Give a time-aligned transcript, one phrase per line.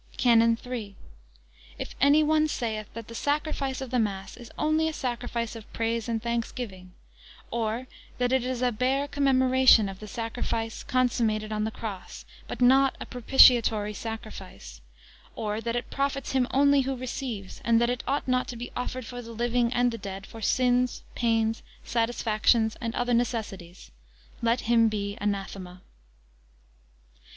[0.17, 0.95] CANON III.
[1.77, 5.71] If any one saith, that the sacrifice of the mass is only a sacrifice of
[5.73, 6.93] praise and of thanksgiving;
[7.51, 7.85] or,
[8.17, 12.25] that it is a [Page 159] bare commemoration of the sacrifice consummated on the cross,
[12.47, 14.81] but not a propitiatory sacrifice;
[15.35, 18.71] or, that it profits him only who receives; and that it ought not to be
[18.75, 23.91] offered for the living and the dead for sins, pains, satisfactions, and other necessities;
[24.41, 25.83] let him be anathema.